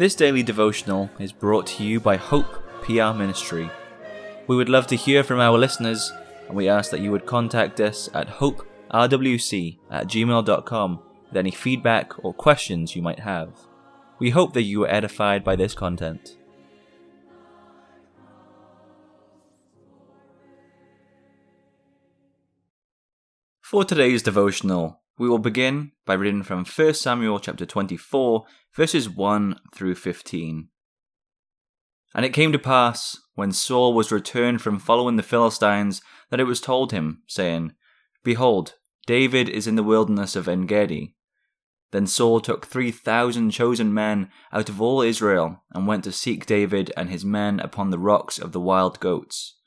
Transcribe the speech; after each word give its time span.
This 0.00 0.14
daily 0.14 0.42
devotional 0.42 1.10
is 1.18 1.30
brought 1.30 1.66
to 1.66 1.84
you 1.84 2.00
by 2.00 2.16
Hope 2.16 2.64
PR 2.80 3.12
Ministry. 3.12 3.70
We 4.46 4.56
would 4.56 4.70
love 4.70 4.86
to 4.86 4.96
hear 4.96 5.22
from 5.22 5.40
our 5.40 5.58
listeners, 5.58 6.10
and 6.48 6.56
we 6.56 6.70
ask 6.70 6.90
that 6.90 7.02
you 7.02 7.10
would 7.10 7.26
contact 7.26 7.78
us 7.80 8.08
at 8.14 8.26
hoperwc 8.26 9.76
at 9.90 10.06
gmail.com 10.06 11.02
with 11.28 11.36
any 11.36 11.50
feedback 11.50 12.24
or 12.24 12.32
questions 12.32 12.96
you 12.96 13.02
might 13.02 13.18
have. 13.18 13.50
We 14.18 14.30
hope 14.30 14.54
that 14.54 14.62
you 14.62 14.84
are 14.84 14.90
edified 14.90 15.44
by 15.44 15.54
this 15.54 15.74
content. 15.74 16.38
For 23.60 23.84
today's 23.84 24.22
devotional, 24.22 24.98
we 25.20 25.28
will 25.28 25.38
begin 25.38 25.92
by 26.06 26.14
reading 26.14 26.42
from 26.42 26.64
1 26.64 26.94
Samuel 26.94 27.38
chapter 27.38 27.66
24, 27.66 28.42
verses 28.74 29.06
1 29.06 29.60
through 29.70 29.94
15. 29.94 30.68
And 32.14 32.24
it 32.24 32.32
came 32.32 32.52
to 32.52 32.58
pass, 32.58 33.18
when 33.34 33.52
Saul 33.52 33.92
was 33.92 34.10
returned 34.10 34.62
from 34.62 34.78
following 34.78 35.16
the 35.16 35.22
Philistines, 35.22 36.00
that 36.30 36.40
it 36.40 36.44
was 36.44 36.58
told 36.58 36.92
him, 36.92 37.22
saying, 37.26 37.74
Behold, 38.24 38.76
David 39.04 39.50
is 39.50 39.66
in 39.66 39.76
the 39.76 39.82
wilderness 39.82 40.36
of 40.36 40.48
Engedi. 40.48 41.16
Then 41.90 42.06
Saul 42.06 42.40
took 42.40 42.64
three 42.64 42.90
thousand 42.90 43.50
chosen 43.50 43.92
men 43.92 44.30
out 44.54 44.70
of 44.70 44.80
all 44.80 45.02
Israel, 45.02 45.62
and 45.74 45.86
went 45.86 46.04
to 46.04 46.12
seek 46.12 46.46
David 46.46 46.94
and 46.96 47.10
his 47.10 47.26
men 47.26 47.60
upon 47.60 47.90
the 47.90 47.98
rocks 47.98 48.38
of 48.38 48.52
the 48.52 48.60
wild 48.60 48.98
goats. 49.00 49.58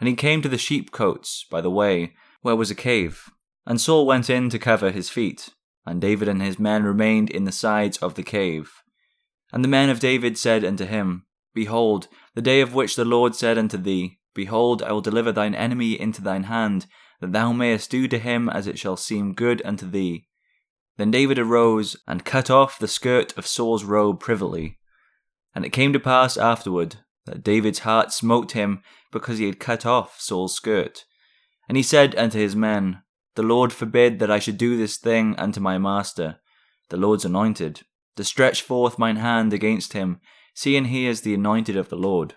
And 0.00 0.08
he 0.08 0.14
came 0.14 0.40
to 0.40 0.48
the 0.48 0.56
sheepcotes 0.56 1.44
by 1.50 1.60
the 1.60 1.70
way, 1.70 2.14
where 2.40 2.56
was 2.56 2.70
a 2.70 2.74
cave, 2.74 3.30
and 3.66 3.80
Saul 3.80 4.06
went 4.06 4.30
in 4.30 4.48
to 4.50 4.58
cover 4.58 4.90
his 4.90 5.10
feet, 5.10 5.50
and 5.84 6.00
David 6.00 6.28
and 6.28 6.40
his 6.40 6.58
men 6.58 6.84
remained 6.84 7.30
in 7.30 7.44
the 7.44 7.52
sides 7.52 7.98
of 7.98 8.14
the 8.14 8.22
cave. 8.22 8.82
And 9.52 9.64
the 9.64 9.68
men 9.68 9.90
of 9.90 10.00
David 10.00 10.38
said 10.38 10.64
unto 10.64 10.84
him, 10.84 11.26
Behold, 11.54 12.08
the 12.34 12.42
day 12.42 12.60
of 12.60 12.74
which 12.74 12.96
the 12.96 13.04
Lord 13.04 13.34
said 13.34 13.58
unto 13.58 13.76
thee, 13.76 14.18
Behold, 14.34 14.82
I 14.82 14.92
will 14.92 15.00
deliver 15.00 15.32
thine 15.32 15.54
enemy 15.54 15.98
into 15.98 16.22
thine 16.22 16.44
hand, 16.44 16.86
that 17.20 17.32
thou 17.32 17.52
mayest 17.52 17.90
do 17.90 18.06
to 18.08 18.18
him 18.18 18.48
as 18.48 18.66
it 18.66 18.78
shall 18.78 18.96
seem 18.96 19.32
good 19.32 19.62
unto 19.64 19.88
thee. 19.88 20.26
Then 20.98 21.10
David 21.10 21.38
arose 21.38 21.96
and 22.06 22.24
cut 22.24 22.50
off 22.50 22.78
the 22.78 22.88
skirt 22.88 23.36
of 23.36 23.46
Saul's 23.46 23.84
robe 23.84 24.20
privily. 24.20 24.78
And 25.54 25.64
it 25.64 25.70
came 25.70 25.92
to 25.92 26.00
pass 26.00 26.36
afterward 26.36 26.96
that 27.24 27.42
David's 27.42 27.80
heart 27.80 28.12
smote 28.12 28.52
him 28.52 28.82
because 29.10 29.38
he 29.38 29.46
had 29.46 29.58
cut 29.58 29.86
off 29.86 30.20
Saul's 30.20 30.54
skirt. 30.54 31.04
And 31.68 31.76
he 31.76 31.82
said 31.82 32.14
unto 32.16 32.38
his 32.38 32.54
men, 32.54 33.02
the 33.36 33.42
Lord 33.42 33.72
forbid 33.72 34.18
that 34.18 34.30
I 34.30 34.38
should 34.38 34.58
do 34.58 34.76
this 34.76 34.96
thing 34.96 35.36
unto 35.38 35.60
my 35.60 35.78
master, 35.78 36.40
the 36.88 36.96
Lord's 36.96 37.24
anointed, 37.24 37.82
to 38.16 38.24
stretch 38.24 38.62
forth 38.62 38.98
mine 38.98 39.16
hand 39.16 39.52
against 39.52 39.92
him, 39.92 40.20
seeing 40.54 40.86
he 40.86 41.06
is 41.06 41.20
the 41.20 41.34
anointed 41.34 41.76
of 41.76 41.90
the 41.90 41.96
Lord. 41.96 42.34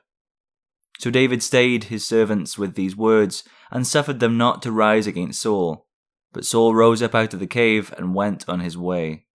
So 0.99 1.09
David 1.09 1.41
stayed 1.41 1.85
his 1.85 2.05
servants 2.05 2.57
with 2.57 2.75
these 2.75 2.95
words, 2.95 3.45
and 3.71 3.87
suffered 3.87 4.19
them 4.19 4.37
not 4.37 4.61
to 4.63 4.71
rise 4.71 5.07
against 5.07 5.41
Saul. 5.41 5.87
But 6.33 6.45
Saul 6.45 6.75
rose 6.75 7.01
up 7.01 7.15
out 7.15 7.33
of 7.33 7.39
the 7.39 7.47
cave 7.47 7.93
and 7.97 8.13
went 8.13 8.47
on 8.49 8.59
his 8.59 8.77
way. 8.77 9.25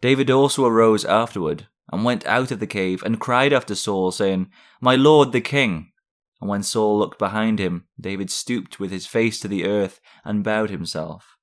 David 0.00 0.30
also 0.30 0.64
arose 0.64 1.04
afterward, 1.04 1.68
and 1.92 2.04
went 2.04 2.24
out 2.24 2.50
of 2.50 2.60
the 2.60 2.66
cave, 2.66 3.02
and 3.02 3.20
cried 3.20 3.52
after 3.52 3.74
Saul, 3.74 4.10
saying, 4.10 4.50
My 4.80 4.96
lord 4.96 5.32
the 5.32 5.42
king. 5.42 5.92
And 6.40 6.48
when 6.48 6.62
Saul 6.62 6.98
looked 6.98 7.18
behind 7.18 7.58
him, 7.58 7.84
David 8.00 8.30
stooped 8.30 8.80
with 8.80 8.90
his 8.90 9.06
face 9.06 9.38
to 9.40 9.48
the 9.48 9.64
earth 9.64 10.00
and 10.24 10.44
bowed 10.44 10.70
himself. 10.70 11.36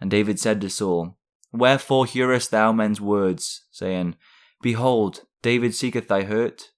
And 0.00 0.10
David 0.10 0.40
said 0.40 0.60
to 0.60 0.70
Saul, 0.70 1.16
Wherefore 1.52 2.06
hearest 2.06 2.50
thou 2.50 2.72
men's 2.72 3.00
words, 3.00 3.66
saying, 3.70 4.16
Behold, 4.60 5.22
David 5.42 5.74
seeketh 5.74 6.08
thy 6.08 6.22
hurt? 6.22 6.72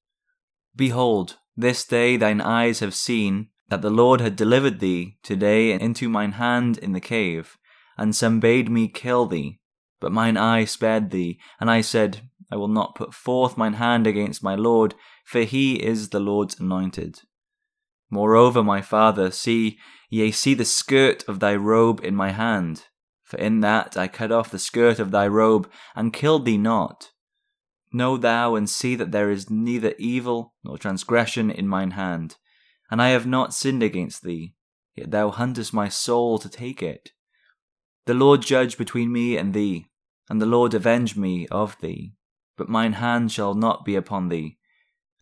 Behold, 0.77 1.39
this 1.57 1.85
day 1.85 2.17
thine 2.17 2.41
eyes 2.41 2.81
have 2.81 2.95
seen 2.95 3.49
that 3.69 3.83
the 3.83 3.91
Lord 3.91 4.21
had 4.21 4.37
delivered 4.37 4.81
thee 4.81 5.19
today 5.23 5.73
into 5.73 6.09
mine 6.09 6.33
hand 6.33 6.77
in 6.79 6.93
the 6.93 7.01
cave, 7.01 7.57
and 7.97 8.15
some 8.15 8.41
bade 8.41 8.71
me 8.71 8.89
kill 8.89 9.27
thee. 9.27 9.61
But 10.01 10.13
mine 10.13 10.37
eye 10.37 10.65
spared 10.65 11.11
thee, 11.11 11.39
and 11.61 11.71
I 11.71 11.81
said, 11.81 12.29
I 12.51 12.57
will 12.57 12.69
not 12.69 12.95
put 12.95 13.15
forth 13.15 13.57
mine 13.57 13.75
hand 13.75 14.07
against 14.07 14.43
my 14.43 14.55
Lord, 14.55 14.95
for 15.25 15.43
he 15.43 15.83
is 15.83 16.11
the 16.11 16.21
Lord's 16.21 16.61
anointed. 16.61 17.23
Moreover, 18.15 18.63
my 18.63 18.81
father, 18.81 19.33
see, 19.33 19.77
yea, 20.09 20.31
see 20.31 20.55
the 20.55 20.65
skirt 20.65 21.25
of 21.27 21.41
thy 21.41 21.57
robe 21.57 22.01
in 22.05 22.15
my 22.15 22.31
hand. 22.31 22.85
For 23.25 23.39
in 23.39 23.59
that 23.63 23.97
I 23.97 24.07
cut 24.07 24.31
off 24.31 24.53
the 24.53 24.59
skirt 24.61 25.01
of 25.01 25.11
thy 25.11 25.27
robe, 25.27 25.69
and 25.97 26.13
killed 26.13 26.45
thee 26.45 26.57
not. 26.57 27.11
Know 27.93 28.17
thou 28.17 28.55
and 28.55 28.71
see 28.71 28.95
that 28.95 29.11
there 29.11 29.33
is 29.33 29.51
neither 29.51 29.95
evil 29.99 30.55
nor 30.63 30.79
transgression 30.79 31.51
in 31.51 31.67
mine 31.67 31.91
hand, 31.91 32.37
and 32.89 33.03
I 33.03 33.09
have 33.09 33.27
not 33.27 33.53
sinned 33.53 33.83
against 33.83 34.23
thee, 34.23 34.55
yet 34.95 35.11
thou 35.11 35.31
huntest 35.31 35.75
my 35.75 35.89
soul 35.89 36.39
to 36.39 36.49
take 36.49 36.85
it. 36.85 37.11
The 38.07 38.15
Lord 38.15 38.43
judge 38.43 38.79
between 38.79 39.11
me 39.11 39.37
and 39.37 39.53
thee, 39.53 39.89
and 40.31 40.41
the 40.41 40.47
Lord 40.47 40.73
avenge 40.73 41.17
me 41.17 41.49
of 41.49 41.77
thee, 41.81 42.15
but 42.57 42.69
mine 42.69 42.93
hand 42.93 43.33
shall 43.33 43.55
not 43.55 43.85
be 43.85 43.97
upon 43.97 44.29
thee. 44.29 44.59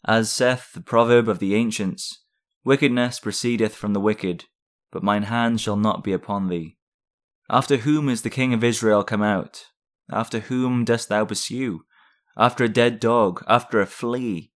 As 0.04 0.30
saith 0.30 0.74
the 0.74 0.82
proverb 0.82 1.26
of 1.26 1.38
the 1.38 1.54
ancients, 1.54 2.21
Wickedness 2.64 3.18
proceedeth 3.18 3.74
from 3.74 3.92
the 3.92 4.00
wicked, 4.00 4.44
but 4.90 5.02
mine 5.02 5.24
hand 5.24 5.60
shall 5.60 5.76
not 5.76 6.04
be 6.04 6.12
upon 6.12 6.48
thee. 6.48 6.76
After 7.50 7.78
whom 7.78 8.08
is 8.08 8.22
the 8.22 8.30
king 8.30 8.54
of 8.54 8.62
Israel 8.62 9.02
come 9.02 9.22
out? 9.22 9.66
After 10.10 10.40
whom 10.40 10.84
dost 10.84 11.08
thou 11.08 11.24
pursue? 11.24 11.84
After 12.36 12.64
a 12.64 12.68
dead 12.68 13.00
dog, 13.00 13.44
after 13.48 13.80
a 13.80 13.86
flea? 13.86 14.52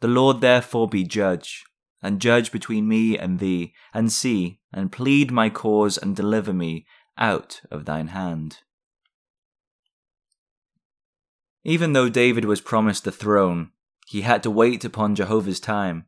The 0.00 0.08
Lord 0.08 0.40
therefore 0.40 0.88
be 0.88 1.04
judge, 1.04 1.64
and 2.02 2.20
judge 2.20 2.52
between 2.52 2.88
me 2.88 3.18
and 3.18 3.38
thee, 3.38 3.74
and 3.92 4.12
see, 4.12 4.60
and 4.72 4.92
plead 4.92 5.30
my 5.30 5.50
cause, 5.50 5.98
and 5.98 6.16
deliver 6.16 6.52
me 6.52 6.86
out 7.18 7.60
of 7.70 7.84
thine 7.84 8.08
hand. 8.08 8.60
Even 11.64 11.92
though 11.92 12.08
David 12.08 12.44
was 12.44 12.60
promised 12.60 13.04
the 13.04 13.12
throne, 13.12 13.70
he 14.06 14.20
had 14.22 14.42
to 14.42 14.50
wait 14.50 14.84
upon 14.84 15.14
Jehovah's 15.14 15.60
time. 15.60 16.06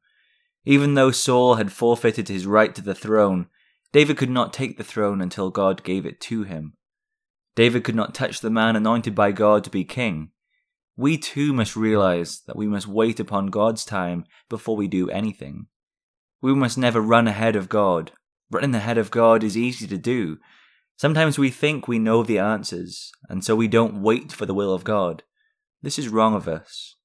Even 0.69 0.93
though 0.93 1.11
Saul 1.11 1.55
had 1.55 1.73
forfeited 1.73 2.29
his 2.29 2.45
right 2.45 2.75
to 2.75 2.83
the 2.83 2.95
throne, 2.95 3.47
David 3.91 4.19
could 4.19 4.29
not 4.29 4.53
take 4.53 4.77
the 4.77 4.85
throne 4.85 5.23
until 5.23 5.49
God 5.49 5.83
gave 5.83 6.05
it 6.05 6.21
to 6.21 6.43
him. 6.43 6.75
David 7.57 7.85
could 7.85 7.95
not 7.95 8.15
touch 8.15 8.41
the 8.41 8.51
man 8.51 8.77
anointed 8.77 9.15
by 9.15 9.33
God 9.33 9.65
to 9.65 9.71
be 9.71 9.83
king. 9.83 10.29
We 10.95 11.17
too 11.17 11.55
must 11.55 11.75
realize 11.75 12.43
that 12.47 12.55
we 12.55 12.67
must 12.67 12.87
wait 12.87 13.19
upon 13.19 13.47
God's 13.47 13.87
time 13.87 14.27
before 14.51 14.77
we 14.77 14.89
do 14.89 15.09
anything. 15.09 15.69
We 16.43 16.55
must 16.55 16.77
never 16.77 17.01
run 17.01 17.27
ahead 17.27 17.57
of 17.57 17.71
God. 17.71 18.13
Running 18.51 18.75
ahead 18.75 18.99
of 18.99 19.11
God 19.11 19.43
is 19.43 19.57
easy 19.57 19.87
to 19.87 19.97
do. 19.97 20.37
Sometimes 20.99 21.39
we 21.39 21.49
think 21.49 21.89
we 21.89 21.99
know 21.99 22.23
the 22.23 22.39
answers, 22.39 23.11
and 23.31 23.43
so 23.43 23.57
we 23.57 23.69
don't 23.69 24.03
wait 24.03 24.33
for 24.33 24.45
the 24.45 24.53
will 24.53 24.75
of 24.75 24.85
God. 24.85 25.23
This 25.81 25.99
is 25.99 26.11
wrong 26.11 26.35
of 26.35 26.47
us. 26.47 26.97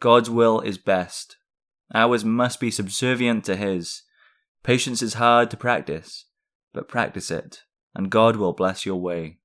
God's 0.00 0.28
will 0.28 0.60
is 0.60 0.76
best, 0.76 1.38
Ours 1.94 2.24
must 2.24 2.60
be 2.60 2.70
subservient 2.70 3.44
to 3.44 3.56
His. 3.56 4.02
Patience 4.62 5.02
is 5.02 5.14
hard 5.14 5.50
to 5.50 5.56
practice, 5.56 6.26
but 6.72 6.88
practice 6.88 7.30
it, 7.30 7.62
and 7.94 8.10
God 8.10 8.36
will 8.36 8.52
bless 8.52 8.84
your 8.84 9.00
way. 9.00 9.38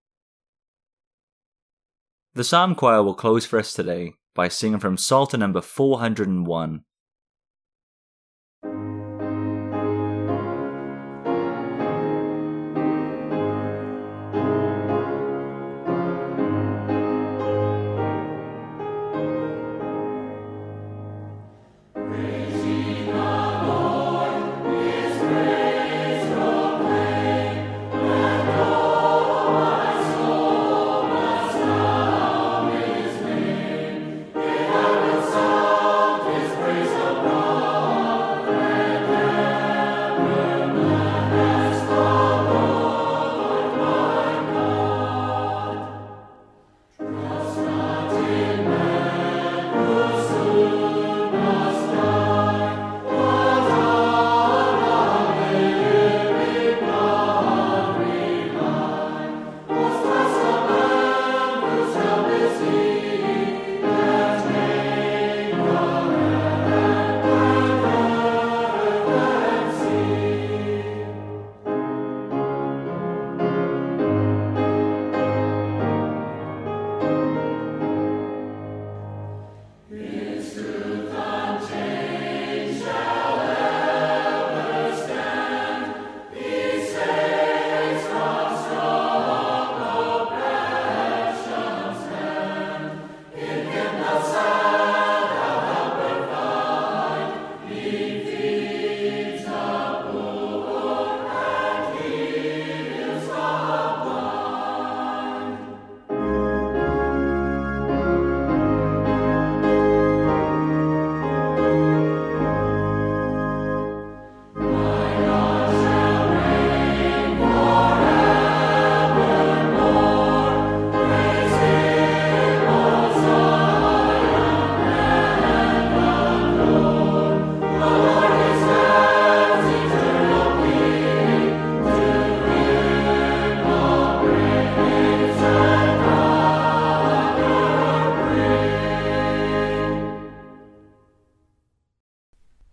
The 2.34 2.44
Psalm 2.44 2.75
Choir 2.75 3.03
will 3.03 3.13
close 3.13 3.46
for 3.46 3.59
us 3.59 3.74
today 3.74 4.13
by 4.34 4.47
singing 4.47 4.80
from 4.80 4.97
Psalter 4.97 5.38
number 5.38 5.62
401. 5.62 6.84